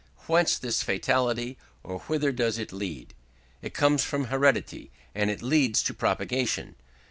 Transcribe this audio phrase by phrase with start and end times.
[0.25, 3.13] Whence this fatality, and whither does it lead?
[3.61, 6.73] It comes from heredity, and it leads to propagation.